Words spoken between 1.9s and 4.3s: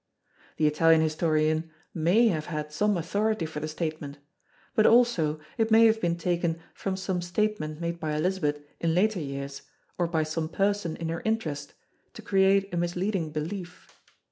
may have had some authority for the statement;